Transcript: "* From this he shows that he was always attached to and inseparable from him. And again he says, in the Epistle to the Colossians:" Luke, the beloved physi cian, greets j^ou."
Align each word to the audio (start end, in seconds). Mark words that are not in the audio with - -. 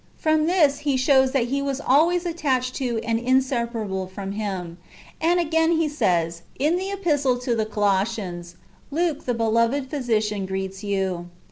"* 0.13 0.17
From 0.17 0.47
this 0.47 0.79
he 0.79 0.97
shows 0.97 1.31
that 1.33 1.49
he 1.49 1.61
was 1.61 1.79
always 1.79 2.25
attached 2.25 2.73
to 2.77 2.97
and 3.03 3.19
inseparable 3.19 4.07
from 4.07 4.31
him. 4.31 4.79
And 5.21 5.39
again 5.39 5.73
he 5.73 5.87
says, 5.87 6.41
in 6.57 6.75
the 6.75 6.89
Epistle 6.89 7.37
to 7.37 7.55
the 7.55 7.67
Colossians:" 7.67 8.55
Luke, 8.89 9.25
the 9.27 9.35
beloved 9.35 9.91
physi 9.91 10.23
cian, 10.23 10.47
greets 10.47 10.79
j^ou." 10.81 11.25